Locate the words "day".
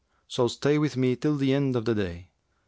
1.93-2.29